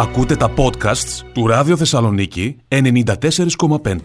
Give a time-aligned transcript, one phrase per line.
[0.00, 3.96] Ακούτε τα podcasts του Ράδιο Θεσσαλονίκη 94,5.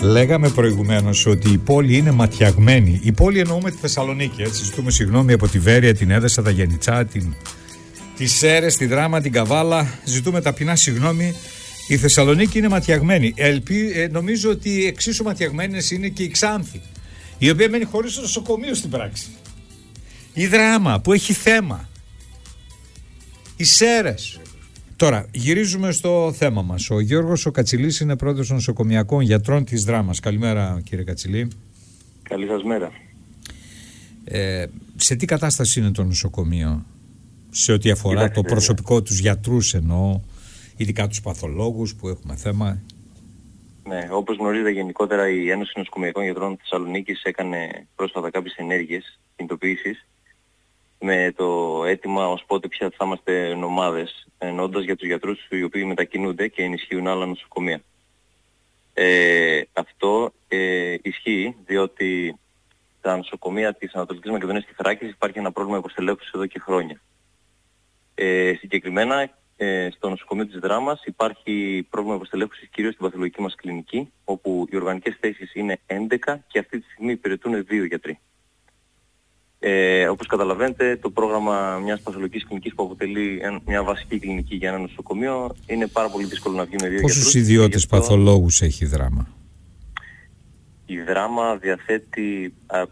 [0.00, 3.00] Λέγαμε προηγουμένως ότι η πόλη είναι ματιαγμένη.
[3.02, 4.42] Η πόλη εννοούμε τη Θεσσαλονίκη.
[4.42, 7.34] Έτσι, ζητούμε συγγνώμη από τη Βέρεια, την Έδεσα, τα Γενιτσά, την...
[8.16, 9.98] τη Σέρες, τη Δράμα, την Καβάλα.
[10.04, 11.34] Ζητούμε ταπεινά συγγνώμη.
[11.88, 13.32] Η Θεσσαλονίκη είναι ματιαγμένη.
[13.36, 16.80] Ελπί, ε, νομίζω ότι εξίσου ματιαγμένες είναι και η Ξάνθη,
[17.38, 19.26] η οποία μένει χωρίς νοσοκομείο στην πράξη.
[20.32, 21.88] Η Δράμα που έχει θέμα.
[23.56, 24.40] Οι Σέρες
[24.96, 26.90] Τώρα, γυρίζουμε στο θέμα μας.
[26.90, 30.20] Ο Γιώργος ο Κατσιλής είναι πρόεδρος των νοσοκομιακών γιατρών της Δράμας.
[30.20, 31.50] Καλημέρα, κύριε Κατσιλή.
[32.22, 32.92] Καλή σας μέρα.
[34.24, 36.84] Ε, σε τι κατάσταση είναι το νοσοκομείο,
[37.50, 40.20] σε ό,τι αφορά το προσωπικό τους γιατρούς εννοώ,
[40.76, 42.82] ειδικά τους παθολόγους που έχουμε θέμα.
[43.88, 50.06] Ναι, όπως γνωρίζετε γενικότερα η Ένωση Νοσοκομιακών Γιατρών Θεσσαλονίκης έκανε πρόσφατα κάποιες ενέργειες κινητοποίησης
[50.98, 55.84] με το αίτημα ως πότε πια θα είμαστε νομάδες, εννοώντας για τους γιατρούς οι οποίοι
[55.86, 57.82] μετακινούνται και ενισχύουν άλλα νοσοκομεία.
[58.94, 62.38] Ε, αυτό ε, ισχύει διότι
[63.00, 67.00] τα νοσοκομεία της Ανατολικής Μακεδονίας και Θράκης υπάρχει ένα πρόβλημα υποστελέχωσης εδώ και χρόνια.
[68.14, 74.12] Ε, συγκεκριμένα ε, στο νοσοκομείο της Δράμας υπάρχει πρόβλημα υποστελέχωσης κυρίως στην παθολογική μας κλινική
[74.24, 78.18] όπου οι οργανικές θέσεις είναι 11 και αυτή τη στιγμή υπηρετούν δύο γιατροί.
[79.58, 84.78] Ε, όπως καταλαβαίνετε, το πρόγραμμα μιας παθολογικής κλινικής που αποτελεί μια βασική κλινική για ένα
[84.78, 87.32] νοσοκομείο είναι πάρα πολύ δύσκολο να βγει με δύο Πόσους γιατρούς.
[87.32, 87.96] Πόσους ιδιώτες αυτό...
[87.96, 89.28] παθολόγους έχει η δράμα;
[90.86, 92.82] Η δράμα διαθέτει α,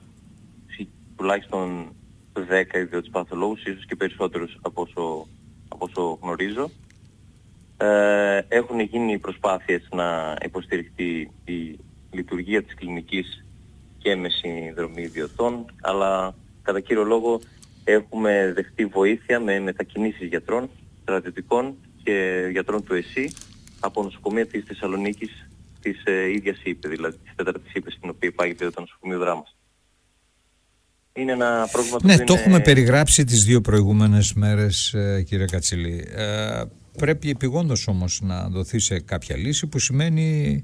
[1.17, 1.93] τουλάχιστον
[2.33, 5.27] 10 ιδιώτες παθολόγους, ίσως και περισσότερους από όσο,
[5.69, 6.71] από όσο γνωρίζω.
[7.77, 11.79] Ε, έχουν γίνει προσπάθειες να υποστηριχτεί η
[12.11, 13.45] λειτουργία της κλινικής
[13.99, 17.41] και με συνδρομή ιδιωτών, αλλά κατά κύριο λόγο
[17.85, 20.71] έχουμε δεχτεί βοήθεια με μετακινήσεις γιατρών,
[21.03, 23.33] στρατιωτικών και γιατρών του ΕΣΥ
[23.81, 25.49] από νοσοκομεία της Θεσσαλονίκης
[25.81, 29.57] της ε, ίδιας ΥΠΕ, δηλαδή της τέταρτης ΥΠΕ στην οποία υπάγεται το νοσοκομείο δράμας.
[31.13, 36.09] Είναι ένα πρόβλημα ναι, το, το έχουμε περιγράψει τις δύο προηγούμενες μέρες ε, κύριε Κατσιλή.
[36.15, 36.63] Ε,
[36.99, 40.61] πρέπει επιγόντως όμως να δοθεί σε κάποια λύση που σημαίνει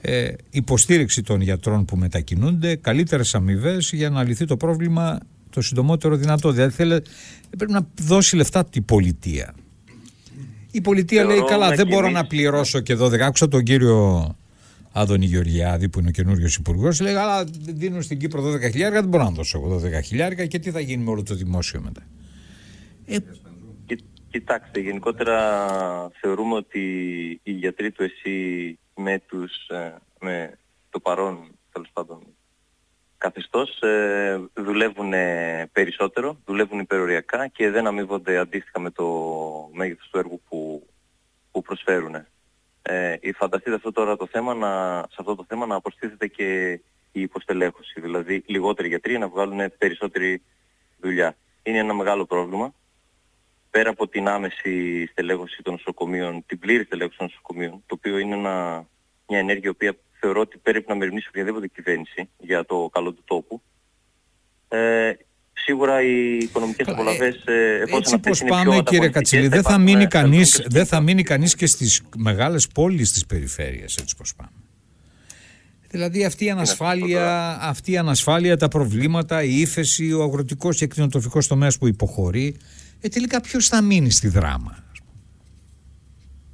[0.00, 5.18] ε, υποστήριξη των γιατρών που μετακινούνται, καλύτερες αμοιβές για να λυθεί το πρόβλημα
[5.50, 6.50] το συντομότερο δυνατό.
[6.50, 7.02] Δηλαδή θέλει,
[7.56, 9.54] πρέπει να δώσει λεφτά την πολιτεία.
[10.70, 13.18] Η πολιτεία λέει καλά δεν μπορώ να πληρώσω και 12.
[13.18, 14.28] Άκουσα τον κύριο
[14.92, 17.00] Άδωνη Γεωργιάδη που είναι ο καινούριος υπουργός.
[17.00, 20.58] Λέει αλλά δίνουν στην Κύπρο 12 χιλιάρια, δεν μπορώ να δώσω εγώ 12 χιλιάρια και
[20.58, 22.02] τι θα γίνει με όλο το δημόσιο μετά.
[23.06, 23.16] Ε,
[24.30, 25.38] Κοιτάξτε, γενικότερα
[26.20, 26.80] θεωρούμε ότι
[27.42, 30.58] οι γιατροί του ΕΣΥ με, τους, ε, με
[30.90, 31.38] το παρόν
[31.72, 32.18] τέλος πάντων
[33.20, 35.12] καθεστώς ε, δουλεύουν
[35.72, 39.06] περισσότερο, δουλεύουν υπεροριακά και δεν αμείβονται αντίστοιχα με το
[39.72, 40.86] μέγεθος του έργου που,
[41.50, 42.14] που προσφέρουν.
[42.82, 46.70] Ε, φανταστείτε αυτό τώρα το θέμα να, σε αυτό το θέμα να προστίθεται και
[47.12, 50.42] η υποστελέχωση, δηλαδή λιγότεροι γιατροί να βγάλουν περισσότερη
[51.00, 51.36] δουλειά.
[51.62, 52.74] Είναι ένα μεγάλο πρόβλημα.
[53.70, 58.34] Πέρα από την άμεση στελέχωση των νοσοκομείων, την πλήρη στελέχωση των νοσοκομείων, το οποίο είναι
[58.34, 58.86] ένα,
[59.28, 63.22] μια ενέργεια η οποία θεωρώ ότι πρέπει να μεριμνήσει οποιαδήποτε κυβέρνηση για το καλό του
[63.24, 63.62] τόπου.
[64.68, 65.12] Ε,
[65.52, 70.06] σίγουρα οι οικονομικές ε, απολαβές ε, εφόσον έτσι πως πάμε κύριε Κατσιλή δεν θα, μείνει
[70.06, 74.50] κανείς, δεν θα μείνει κανείς και στις μεγάλες πόλεις της περιφέρειας έτσι πως πάμε.
[75.90, 81.46] Δηλαδή αυτή η ανασφάλεια, αυτή η ανασφάλεια, τα προβλήματα, η ύφεση, ο αγροτικός και εκτινοτροφικός
[81.46, 82.56] τομέας που υποχωρεί,
[83.00, 84.84] ε, τελικά ποιος θα μείνει στη δράμα.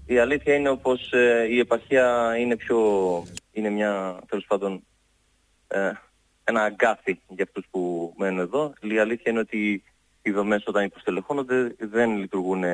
[0.07, 2.79] Η αλήθεια είναι πως ε, η επαρχία είναι πιο
[3.57, 4.83] είναι μια, τέλος πάντων,
[5.69, 5.91] ε,
[6.45, 8.73] ένα αγκάθι για αυτούς που μένουν εδώ.
[8.81, 9.83] Η αλήθεια είναι ότι
[10.23, 12.65] οι δομές όταν υποστελεχώνονται δεν λειτουργούν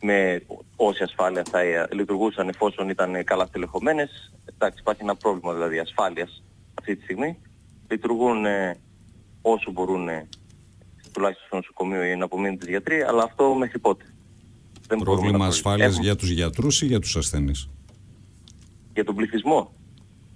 [0.00, 0.42] με
[0.76, 4.32] όση ασφάλεια θα λειτουργούσαν εφόσον ήταν καλά στελεχωμένες.
[4.54, 6.44] Εντάξει, υπάρχει ένα πρόβλημα δηλαδή ασφάλειας
[6.74, 7.38] αυτή τη στιγμή.
[7.88, 8.44] Λειτουργούν
[9.42, 10.08] όσο μπορούν
[11.12, 14.04] τουλάχιστον στο νοσοκομείο οι εναπομείνοντες γιατροί, αλλά αυτό μέχρι πότε.
[14.88, 17.68] Δεν Πρόβλημα ασφάλειας για τους γιατρούς ή για τους ασθενείς;
[18.98, 19.72] Για τον πληθυσμό.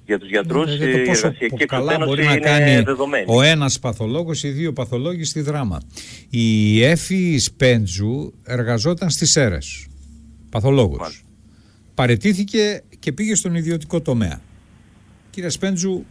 [0.06, 3.24] Για τους γιατρούς ναι, η εργασιακή καλά μπορεί να κάνει δεδομένη.
[3.28, 5.80] ο ένας παθολόγος ή δύο παθολόγοι στη δράμα.
[6.30, 9.86] Η Έφη Σπέντζου εργαζόταν στις ΣΕΡΕΣ,
[10.50, 10.98] παθολόγος.
[10.98, 11.22] Μάλιστα.
[11.94, 14.40] Παρετήθηκε και πήγε στον ιδιωτικό τομέα.
[15.30, 16.04] Κύριε Σπέντζου,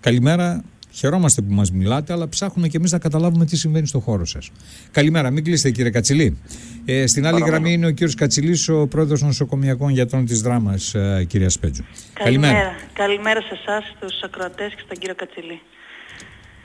[0.00, 0.64] καλημέρα.
[0.92, 4.50] Χαιρόμαστε που μας μιλάτε, αλλά ψάχνουμε και εμείς να καταλάβουμε τι συμβαίνει στο χώρο σας.
[4.90, 6.38] Καλημέρα, μην κλείσετε κύριε Κατσιλή.
[6.84, 10.94] Ε, στην άλλη γραμμή είναι ο κύριος Κατσιλής, ο πρόεδρος των νοσοκομιακών γιατρών της Δράμας,
[10.94, 11.84] ε, κυρία Σπέτζου.
[12.12, 12.52] Καλημέρα.
[12.52, 15.60] Καλημέρα, Καλημέρα σε εσάς, στους ακροατές και στον κύριο Κατσιλή.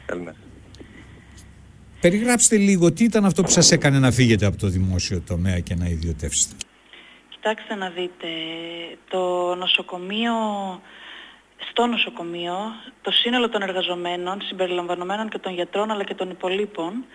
[0.05, 0.35] Καλημέρα.
[2.01, 5.75] Περιγράψτε λίγο τι ήταν αυτό που σας έκανε να φύγετε από το δημόσιο τομέα και
[5.75, 6.55] να ιδιωτεύσετε.
[7.29, 8.27] Κοιτάξτε να δείτε,
[9.09, 10.33] το νοσοκομείο,
[11.69, 12.57] στο νοσοκομείο,
[13.01, 17.05] το σύνολο των εργαζομένων, συμπεριλαμβανομένων και των γιατρών αλλά και των υπολείπων,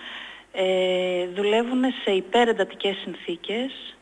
[0.52, 3.96] ε, δουλεύουν σε υπερεντατικές συνθήκες,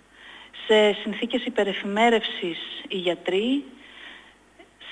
[0.66, 2.58] σε συνθήκες υπερεφημέρευσης
[2.88, 3.64] οι γιατροί,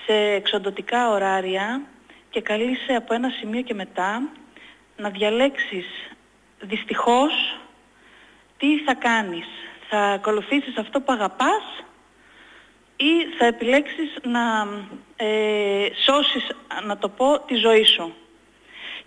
[0.07, 1.83] σε εξοντοτικά ωράρια
[2.31, 4.23] και καλείσαι από ένα σημείο και μετά
[4.97, 5.87] να διαλέξεις
[6.61, 7.59] δυστυχώς
[8.57, 9.47] τι θα κάνεις.
[9.89, 11.85] Θα ακολουθήσεις αυτό που αγαπάς
[12.97, 14.67] ή θα επιλέξεις να
[15.17, 16.47] ε, σώσεις,
[16.87, 18.15] να το πω, τη ζωή σου.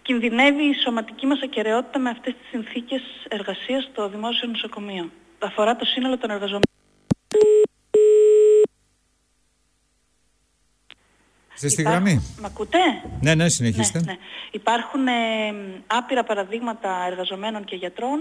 [0.01, 5.11] Κινδυνεύει η σωματική μας ακαιρεότητα με αυτές τις συνθήκες εργασίας στο δημόσιο νοσοκομείο.
[5.39, 6.61] Αφορά το σύνολο των εργαζομένων.
[11.55, 12.77] Είστε στη γραμμή; Μ' ακούτε;
[13.21, 13.99] Ναι, ναι, συνεχίστε.
[13.99, 14.17] Ναι, ναι.
[14.51, 15.13] Υπάρχουν ε,
[15.87, 18.19] άπειρα παραδείγματα εργαζομένων και γιατρών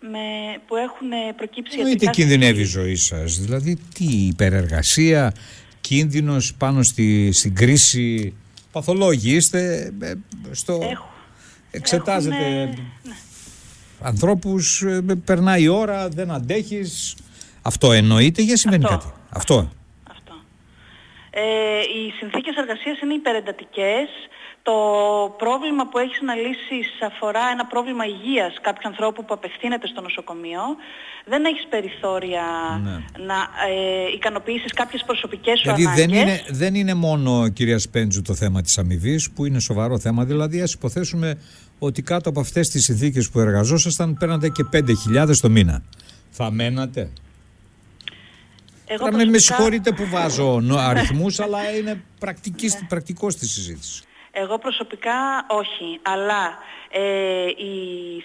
[0.00, 0.18] με,
[0.66, 3.38] που έχουν ε, προκύψει Εννοείται ιατρικά κινδυνεύει η ζωή σας.
[3.40, 5.32] Δηλαδή τι υπερεργασία,
[5.80, 8.34] κίνδυνος πάνω στη, στην κρίση.
[8.72, 10.12] Παθολόγοι είστε ε,
[10.50, 10.78] στο...
[10.90, 11.08] Έχω.
[11.70, 12.78] Εξετάζετε Έχουνε-
[14.00, 17.16] ανθρώπους, ε, περνάει η ώρα, δεν αντέχεις.
[17.62, 18.96] Αυτό εννοείται για συμβαίνει Αυτό.
[18.96, 19.70] κάτι; Αυτό.
[20.10, 20.34] Αυτό.
[21.30, 21.42] Ε,
[21.80, 24.08] οι συνθήκες εργασίας είναι υπερεντατικές.
[24.70, 30.00] Το πρόβλημα που έχεις να λύσεις αφορά ένα πρόβλημα υγείας κάποιου ανθρώπου που απευθύνεται στο
[30.00, 30.60] νοσοκομείο.
[31.26, 32.42] Δεν έχεις περιθώρια
[32.84, 32.90] Ναι.
[33.24, 33.34] να
[33.68, 36.06] ε, ικανοποιήσεις κάποιες προσωπικές σου Δηλαδή ανάγκες.
[36.06, 40.24] δεν είναι, δεν είναι μόνο κυρία Σπέντζου το θέμα της αμοιβής που είναι σοβαρό θέμα.
[40.24, 41.38] Δηλαδή ας υποθέσουμε
[41.78, 45.82] ότι κάτω από αυτές τις συνθήκες που εργαζόσασταν παίρνατε και 5.000 το μήνα.
[46.30, 47.10] Θα μένατε.
[48.86, 53.46] Εγώ Τώρα με, με προσωπικά- συγχωρείτε που βάζω νο- αριθμούς αλλά είναι πρακτική, πρακτικός στη
[53.46, 54.02] συζήτησης.
[54.42, 56.58] Εγώ προσωπικά όχι, αλλά
[56.90, 57.74] ε, οι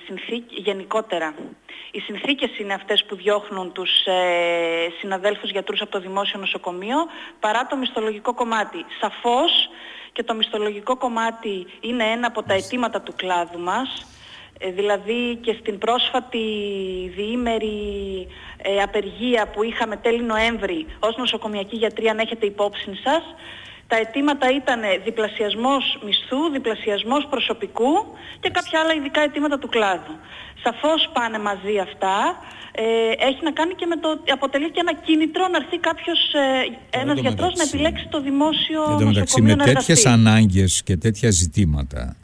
[0.06, 1.36] συνθήκες, γενικότερα,
[1.92, 4.14] οι συνθήκες είναι αυτές που διώχνουν τους ε,
[5.00, 6.98] συναδέλφους γιατρούς από το δημόσιο νοσοκομείο
[7.40, 8.86] παρά το μισθολογικό κομμάτι.
[9.00, 9.70] Σαφώς
[10.12, 14.06] και το μισθολογικό κομμάτι είναι ένα από τα αιτήματα του κλάδου μας,
[14.60, 16.48] ε, δηλαδή και στην πρόσφατη
[17.16, 17.78] διήμερη
[18.62, 23.24] ε, απεργία που είχαμε τέλη Νοέμβρη ως νοσοκομιακή γιατροί αν έχετε υπόψη σας,
[23.88, 27.94] τα αιτήματα ήταν διπλασιασμός μισθού, διπλασιασμός προσωπικού
[28.42, 30.16] και κάποια άλλα ειδικά αιτήματα του κλάδου.
[30.64, 32.16] Σαφώς πάνε μαζί αυτά.
[32.78, 36.98] Ε, έχει να κάνει και με το αποτελεί και ένα κίνητρο να έρθει κάποιος, ε,
[37.02, 39.88] ένας τω γιατρός να μεταξύ- επιλέξει το δημόσιο Εν τω μεταξύ νοσοκομείο με να τέτοιες
[40.06, 40.10] εργαστεί.
[40.28, 42.16] ανάγκες και τέτοια ζητήματα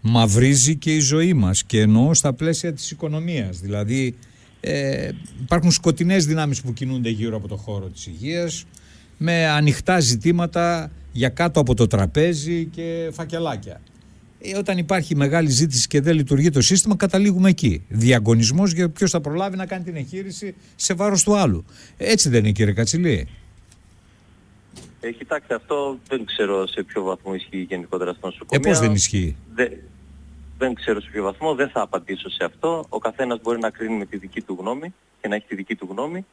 [0.00, 3.58] μαυρίζει και η ζωή μας και εννοώ στα πλαίσια της οικονομίας.
[3.58, 4.16] Δηλαδή
[4.60, 5.08] ε,
[5.40, 8.64] υπάρχουν σκοτεινές δυνάμεις που κινούνται γύρω από το χώρο της υγείας
[9.24, 13.80] με ανοιχτά ζητήματα για κάτω από το τραπέζι και φακελάκια.
[14.40, 17.84] Ε, όταν υπάρχει μεγάλη ζήτηση και δεν λειτουργεί το σύστημα, καταλήγουμε εκεί.
[17.88, 21.64] Διαγωνισμός για ποιος θα προλάβει να κάνει την εγχείρηση σε βάρος του άλλου.
[21.96, 23.28] Έτσι δεν είναι κύριε Κατσιλή.
[25.00, 28.70] Ε, κοιτάξτε, αυτό δεν ξέρω σε ποιο βαθμό ισχύει γενικότερα στο Ε, νοσοκομείο.
[28.70, 29.68] πώς δεν ισχύει; Δε-
[30.58, 32.86] δεν ξέρω σε ποιο βαθμό, δεν θα απαντήσω σε αυτό.
[32.88, 35.74] Ο καθένας μπορεί να κρίνει με τη δική του γνώμη και να έχει τη δική
[35.74, 36.24] του γνώμη.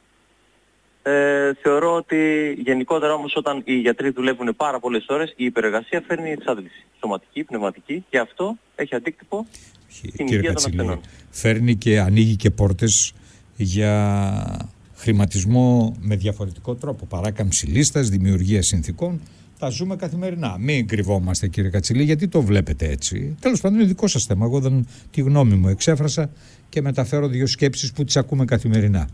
[1.02, 6.30] Ε, θεωρώ ότι γενικότερα όμως όταν οι γιατροί δουλεύουν πάρα πολλές ώρες η υπερεργασία φέρνει
[6.30, 6.84] εξάντληση.
[7.00, 9.46] Σωματική, πνευματική και αυτό έχει αντίκτυπο
[9.88, 11.00] στην Κύριε υγεία των Κατσιλή, ασθενών.
[11.30, 13.12] φέρνει και ανοίγει και πόρτες
[13.56, 17.06] για χρηματισμό με διαφορετικό τρόπο.
[17.06, 19.20] Παράκαμψη λίστας, δημιουργία συνθήκων.
[19.58, 20.56] Τα ζούμε καθημερινά.
[20.58, 23.36] Μην κρυβόμαστε κύριε Κατσιλή γιατί το βλέπετε έτσι.
[23.40, 24.44] Τέλος πάντων είναι δικό σας θέμα.
[24.44, 26.30] Εγώ δεν τη γνώμη μου εξέφρασα
[26.68, 29.08] και μεταφέρω δύο σκέψεις που τις ακούμε καθημερινά.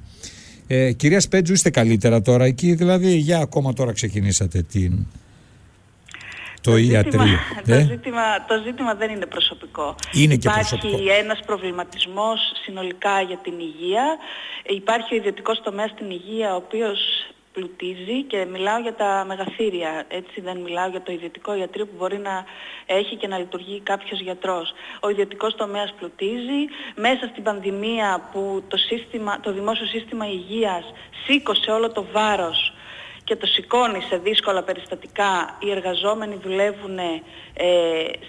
[0.70, 5.06] Ε, κυρία Σπέτζου είστε καλύτερα τώρα εκεί; Δηλαδή για ακόμα τώρα ξεκινήσατε την...
[6.60, 7.38] Το ζήτημα- ιατρείο.
[7.66, 9.94] το, Ε; ζήτημα, το ζήτημα δεν είναι προσωπικό.
[10.12, 11.12] Είναι και Υπάρχει προσωπικό.
[11.20, 14.04] ένας προβληματισμός συνολικά για την υγεία.
[14.62, 16.98] Ε, Υπάρχει ο ιδιωτικός τομέας στην υγεία, ο οποίος
[17.59, 22.19] πλουτίζει και μιλάω για τα μεγαθύρια, έτσι δεν μιλάω για το ιδιωτικό ιατρείο που μπορεί
[22.19, 22.45] να
[22.87, 24.73] έχει και να λειτουργεί κάποιος γιατρός.
[25.00, 26.61] Ο ιδιωτικός τομέας πλουτίζει,
[26.97, 30.85] μέσα στην πανδημία που το, σύστημα, το δημόσιο σύστημα υγείας
[31.25, 32.73] σήκωσε όλο το βάρος
[33.25, 37.15] και το σηκώνει σε δύσκολα περιστατικά, οι εργαζόμενοι δουλεύουν ε,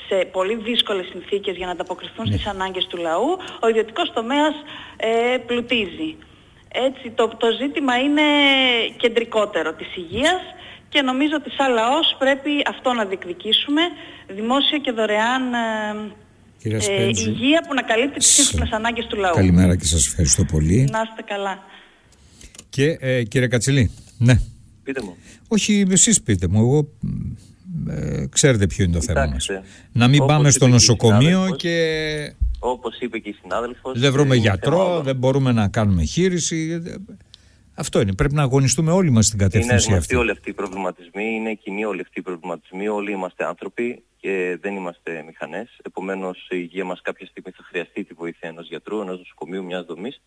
[0.08, 4.54] σε πολύ δύσκολες συνθήκες για να ανταποκριθούν στις ανάγκες του λαού, ο ιδιωτικός τομέας
[4.98, 6.18] ε, πλουτίζει.
[6.72, 8.22] Έτσι, το, το ζήτημα είναι
[8.98, 10.42] κεντρικότερο της υγείας
[10.90, 13.82] και νομίζω ότι σαν λαός πρέπει αυτό να διεκδικήσουμε,
[14.28, 16.12] δημόσια και δωρεάν ε,
[16.62, 17.30] Κυρία ε, Σπέντζου.
[17.30, 19.36] υγεία που να καλύπτει τις σύγχρονες ανάγκες του λαού.
[19.36, 20.88] Καλημέρα και σας ευχαριστώ πολύ.
[20.92, 21.64] Να είστε καλά.
[22.70, 24.42] Και ε, κύριε Κατσιλή, ναι.
[24.84, 25.16] Πείτε μου.
[25.48, 29.46] Όχι, εσείς πείτε μου, εγώ μ, ε, ξέρετε ποιο είναι το θέμα μας.
[29.46, 33.30] Κοιτάξτε, Να μην όπως πάμε είπε στο και η νοσοκομείο συνάδελφος, και Όπως είπε και
[33.30, 34.00] η συνάδελφος...
[34.00, 36.82] δεν βρούμε είναι γιατρό, θέμα δεν μπορούμε να κάνουμε χείριση.
[36.86, 36.96] ε,
[37.74, 38.13] Αυτό είναι.
[38.16, 40.13] Πρέπει να αγωνιστούμε όλοι μας στην κατεύθυνση είναι αυτή.
[40.13, 42.88] Είναι όλοι αυτοί οι προβληματισμοί, είναι κοινοί όλοι αυτοί οι προβληματισμοί.
[42.88, 45.80] Όλοι είμαστε άνθρωποι και δεν είμαστε μηχανές.
[45.84, 49.86] Επομένως, η υγεία μας κάποια στιγμή θα χρειαστεί τη βοήθεια ενός γιατρού, ενός νοσοκομείου, μιας
[49.86, 50.22] δομής.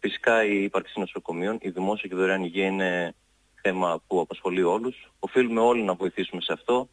[0.00, 3.14] Φυσικά η ύπαρξη νοσοκομείων, η δημόσια και δωρεάν υγεία είναι
[3.62, 5.12] θέμα που απασχολεί όλους.
[5.18, 6.88] Οφείλουμε όλοι να βοηθήσουμε σε αυτό.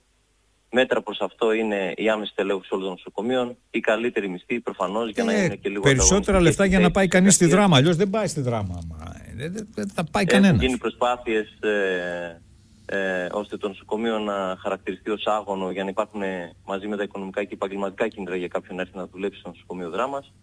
[0.77, 5.23] Μέτρα προς αυτό είναι η άμεση τελέχωση όλων των νοσοκομείων, η καλύτερη μισθή προφανώς για
[5.23, 7.77] να Ε, είναι και λίγο Περισσότερα λεφτά για να πάει κανείς στη δράμα.
[7.77, 8.79] Αλλιώς δεν πάει στη δράμα.
[8.89, 8.97] Μα,
[9.35, 10.55] Δεν, δεν- δεν θα πάει κανένας.
[10.55, 12.41] Έχουν γίνει προσπάθειες ε,
[12.85, 17.03] ε, ώστε το νοσοκομείο να χαρακτηριστεί ως άγωνο για να υπάρχουν ε, μαζί με τα
[17.03, 20.33] οικονομικά και επαγγελματικά κίνητρα για κάποιον να έρθει να δουλέψει στο νοσοκομείο δράμας.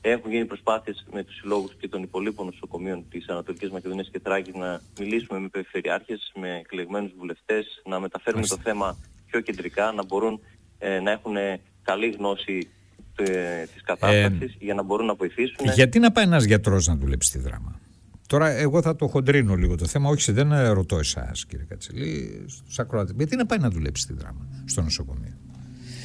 [0.00, 4.54] Έχουν γίνει προσπάθειες με τους συλλόγους και των υπολείπων νοσοκομείων της Ανατολικής Μακεδονίας και Τράκης
[4.54, 8.96] να μιλήσουμε με περιφερειάρχες, με εκλεγμένους βουλευτές, να μεταφέρουμε το θέμα
[9.34, 10.40] πιο κεντρικά, να μπορούν
[10.78, 11.34] ε, να έχουν
[11.82, 12.68] καλή γνώση
[13.16, 15.56] ε, της κατάστασης για να μπορούν να βοηθήσουν.
[15.74, 17.80] Γιατί να πάει ένας γιατρός να δουλέψει στη δράμα;
[18.26, 20.08] Τώρα, εγώ θα το χοντρίνω λίγο το θέμα.
[20.08, 23.12] Όχι, σε- δεν ε, ρωτώ εσάς, κύριε Κατσελή, στους ακροάτε.
[23.16, 25.36] Γιατί να πάει να δουλέψει στη δράμα, στο νοσοκομείο;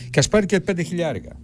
[0.10, 1.40] Και ας πάρει και πέντε χιλιάρικα.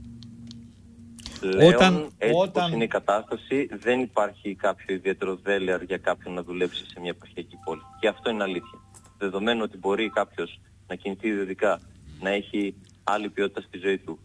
[1.39, 6.33] Πλέον, Όταν- έτσι όταν- όπως είναι η κατάσταση, δεν υπάρχει κάποιο ιδιαίτερο δέλεαρ για κάποιον
[6.33, 7.81] να δουλέψει σε μια επαρχιακή πόλη.
[7.99, 8.79] Και αυτό είναι αλήθεια.
[9.17, 11.81] Δεδομένου ότι μπορεί κάποιος να κινηθεί ιδιωτικά,
[12.21, 14.19] να έχει άλλη ποιότητα στη ζωή του,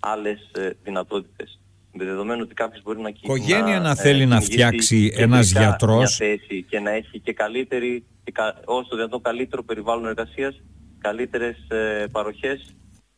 [0.00, 1.60] άλλες ε, δυνατότητες.
[1.92, 5.52] Με δεδομένου ότι κάποιος μπορεί να κινηθεί Οικογένεια να θέλει να κυνηγήσει φτιάξει κεντρικά ένας
[5.52, 6.16] μια γιατρός.
[6.16, 10.60] θέση και να έχει και καλύτερη, και κα, όσο το δυνατόν καλύτερο περιβάλλον εργασίας,
[10.98, 12.74] καλύτερες ε, παροχές,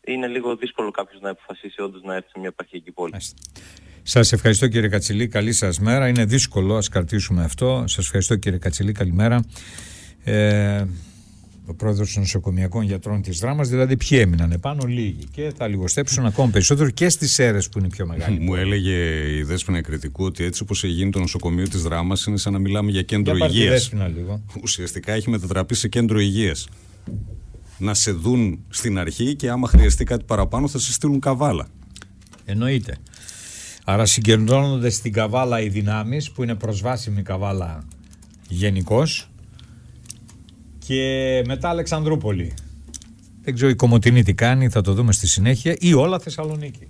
[0.06, 3.14] είναι λίγο δύσκολο κάποιος να αποφασίσει όντως να έρθει σε μια επαρχιακή πόλη.
[4.02, 6.08] Σας ευχαριστώ κύριε Κατσιλή, καλή σας μέρα.
[6.08, 7.84] Είναι δύσκολο, ας κρατήσουμε αυτό.
[7.86, 9.44] Σας ευχαριστώ κύριε Κατσιλή, καλημέρα.
[10.24, 10.84] Ε,
[11.72, 15.24] ο πρόεδρος των νοσοκομιακών γιατρών της δράμας, δηλαδή ποιοι έμειναν επάνω, λίγοι.
[15.32, 18.38] Και θα λιγοστέψουν ακόμα περισσότερο και στις αίρες που είναι πιο μεγάλη.
[18.40, 18.96] Μου έλεγε
[19.38, 22.90] η Δέσποινα Κριτικού ότι έτσι όπως γίνει το νοσοκομείο της Δράμας είναι σαν να μιλάμε
[22.90, 23.72] για κέντρο Για πάρτε υγείας.
[23.72, 24.42] δέσποινα λίγο.
[24.62, 26.68] Ουσιαστικά έχει μετατραπεί σε κέντρο υγείας.
[27.78, 31.66] Να σε δουν στην αρχή και άμα χρειαστεί κάτι παραπάνω θα σε στείλουν καβάλα.
[32.44, 32.96] Εννοείται.
[33.84, 37.84] Άρα συγκεντρώνονται στην καβάλα οι δυνάμεις που είναι προσβάσιμη καβάλα
[38.48, 39.31] γενικώς.
[40.86, 42.54] Και μετά Αλεξανδρούπολη.
[43.42, 45.76] Δεν ξέρω η Κομωτινή τι κάνει, θα το δούμε στη συνέχεια.
[45.78, 46.88] Ή όλα Θεσσαλονίκη.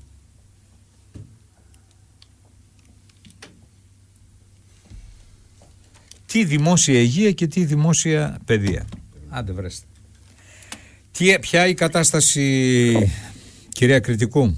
[6.26, 8.86] Τι δημόσια υγεία και τι δημόσια παιδεία.
[9.28, 9.86] Άντε βρέστε.
[11.12, 13.12] Τι, ποια η κατάσταση
[13.68, 14.56] κυρία Κριτικού;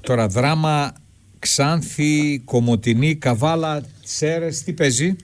[0.00, 0.92] Τώρα δράμα
[1.38, 5.16] Ξάνθη, Κομωτινή, Καβάλα, Σέρες, τι παίζει;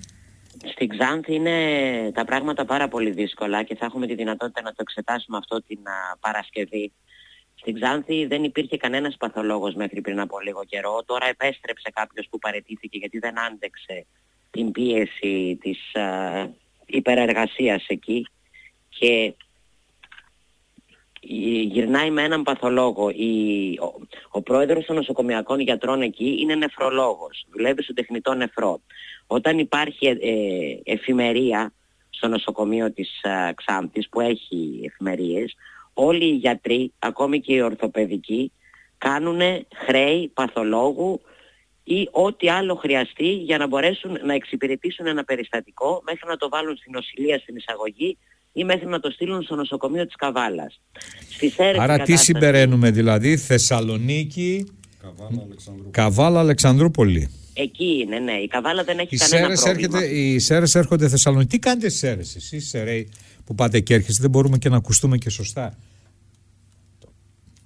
[0.79, 4.77] Στην Ξάνθη είναι τα πράγματα πάρα πολύ δύσκολα και θα έχουμε τη δυνατότητα να το
[4.79, 6.93] εξετάσουμε αυτό την α, Παρασκευή.
[7.55, 11.03] Στην Ξάνθη δεν υπήρχε κανένας παθολόγος μέχρι πριν από λίγο καιρό.
[11.07, 14.07] Τώρα επέστρεψε κάποιος που παρετήθηκε γιατί δεν άντεξε
[14.51, 16.49] την πίεση της α,
[16.87, 18.27] υπερεργασίας εκεί
[18.89, 19.37] και η-
[21.73, 23.11] γυρνάει με έναν παθολόγο.
[23.11, 23.95] Η, ο,
[24.31, 27.47] ο πρόεδρος των νοσοκομιακών γιατρών εκεί είναι νεφρολόγος.
[27.51, 28.81] Δουλεύει στο τεχνητό νεφρό.
[29.27, 31.73] Όταν υπάρχει ε, ε, εφημερία
[32.11, 35.55] στο νοσοκομείο της ε, Ξάνθης που έχει εφημερίες,
[35.95, 38.53] όλοι οι γιατροί, ακόμη και οι ορθοπαιδικοί,
[38.99, 39.41] κάνουν
[39.75, 41.21] χρέη παθολόγου
[41.85, 46.77] ή ό,τι άλλο χρειαστεί για να μπορέσουν να εξυπηρετήσουν ένα περιστατικό μέχρι να το βάλουν
[46.77, 48.19] στην νοσηλεία στην εισαγωγή
[48.59, 50.81] ή μέχρι να το στείλουν στο νοσοκομείο της Καβάλας.
[51.31, 54.67] Στις Σέρες η Άρα τι κατάσταση- συμπεραίνουμε δηλαδή, Θεσσαλονίκη,
[55.91, 57.31] Καβάλα, Αλεξανδρούπολη.
[57.55, 58.33] Εκεί είναι, ναι.
[58.33, 59.99] Η Καβάλα δεν έχει Οι κανένα Σέρες, πρόβλημα.
[59.99, 61.49] έρχεται, οι Σέρες έρχονται Θεσσαλονίκη.
[61.49, 63.09] Τι κάνετε στις Σέρες εσείς Σεραίοι
[63.45, 65.77] που πάτε και έρχεστε, δεν μπορούμε και να ακουστούμε και σωστά.
[67.01, 67.07] Το,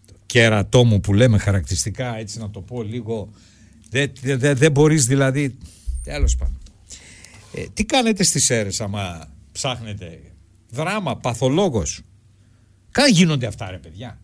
[0.07, 3.31] το κέρατό μου που λέμε χαρακτηριστικά, έτσι να το πω λίγο,
[3.91, 5.57] δεν δε, δε, δεν μπορείς δηλαδή,
[6.05, 6.59] τέλος πάντων.
[7.55, 10.19] Ε, τι κάνετε στις Σέρες άμα ψάχνετε,
[10.71, 12.01] δράμα, παθολόγος.
[12.91, 14.21] Καν γίνονται αυτά ρε παιδιά.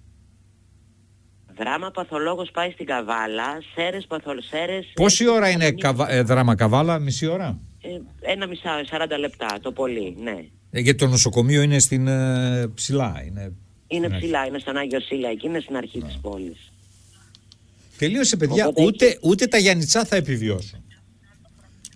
[1.59, 4.87] Δράμα παθολόγος πάει στην Καβάλα, Σέρες παθολοσέρες...
[4.95, 7.89] Πόση ώρα είναι καβα- ε, δράμα καβάλα, μισή ώρα; Ε,
[8.33, 10.45] ένα μισά, 40 λεπτά το πολύ, ναι.
[10.71, 13.23] Ε, γιατί το νοσοκομείο είναι στην ε, ψηλά.
[13.27, 13.53] Είναι, Είναι
[13.87, 14.19] στην αρχή.
[14.19, 16.73] ψηλά, είναι στον Άγιο Σίλα, εκεί είναι στην αρχή της πόλης.
[17.99, 20.85] Τελείωσε παιδιά, Οπότε ούτε, έχει- ούτε τα Γιάννητσά θα επιβιώσουν.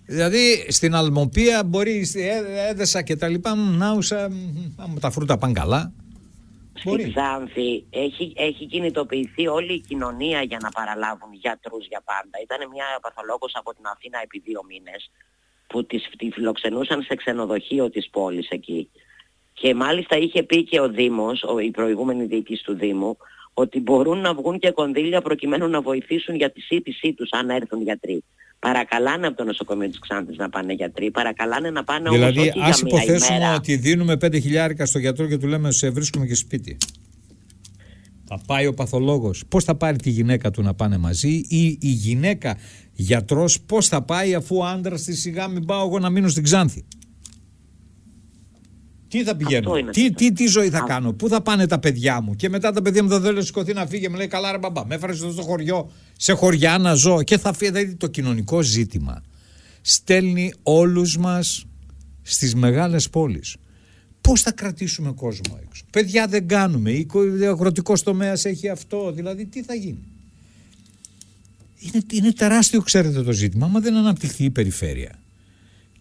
[0.05, 4.35] Δηλαδή στην Αλμοπία μπορεί, στη Έ- Έδεσα και τα λοιπά, μ, Νάουσα, μ,
[4.77, 5.93] άμα τα φρούτα πάνε καλά.
[6.83, 7.01] Μπορεί.
[7.01, 12.37] Στην Ξάνθη έχει, έχει κινητοποιηθεί όλη η κοινωνία για να παραλάβουν γιατρούς για πάντα.
[12.43, 15.11] Ήταν μια παθολόγος από την Αθήνα επί δύο μήνες
[15.67, 18.89] που τις, τη φιλοξενούσαν σε ξενοδοχείο της πόλης εκεί.
[19.53, 23.17] Και μάλιστα είχε πει και ο Δήμος, ο, η προηγούμενη διοίκηση του Δήμου,
[23.53, 27.81] ότι μπορούν να βγουν και κονδύλια προκειμένου να βοηθήσουν για τη σύντησή τους αν έρθουν
[27.81, 28.23] γιατροί.
[28.59, 32.59] Παρακαλάνε από το νοσοκομείο της Ξάνθης να πάνε γιατροί, παρακαλάνε να πάνε όμως Δηλαδή, όχι
[32.59, 33.55] ας για μία υποθέσουμε ημέρα.
[33.55, 36.77] ότι δίνουμε 5 χιλιάρικα στο γιατρό και του λέμε σε βρίσκουμε και σπίτι.
[38.25, 39.43] Θα πάει ο παθολόγος.
[39.47, 42.57] Πώς θα πάρει τη γυναίκα του να πάνε μαζί ή η γυναίκα
[42.93, 46.43] γιατρός πώς θα πάει αφού ο άντρας της σιγά μην πάω εγώ να μείνω στην
[46.43, 46.85] Ξάνθη.
[49.11, 51.67] Τι θα πηγαίνω, είναι τι, το τι, τι ζωή θα Α- κάνω, πού θα πάνε
[51.67, 54.07] τα παιδιά μου; Και μετά τα παιδιά μου θα θέλουν σηκωθεί να φύγει.
[54.09, 57.23] Μου λέει καλά, ρε μπαμπά, με έφερες εδώ στο χωριό, σε χωριά να ζω.
[57.23, 57.71] Και θα φύγει.
[57.71, 59.23] Δηλαδή το κοινωνικό ζήτημα
[59.81, 61.65] στέλνει όλους μας
[62.21, 63.55] στις μεγάλες πόλεις.
[64.21, 67.05] Πώς θα κρατήσουμε κόσμο έξω; Παιδιά δεν κάνουμε.
[67.13, 69.11] Ο αγροτικός τομέας έχει αυτό.
[69.11, 70.03] Δηλαδή τι θα γίνει;
[71.79, 73.65] Είναι, είναι τεράστιο ξέρετε το ζήτημα.
[73.65, 75.19] Άμα δεν αναπτυχθεί η περιφέρεια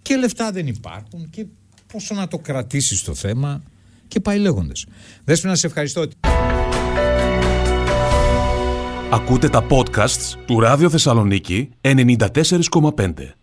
[0.02, 1.46] και λεφτά δεν υπάρχουν και
[1.92, 3.62] πόσο να το κρατήσεις το θέμα
[4.08, 4.86] και πάει λέγοντας.
[5.24, 6.06] Δέσποινα, σε ευχαριστώ.
[9.10, 13.39] Ακούτε τα podcasts του Ράδιο Θεσσαλονίκη 94,5.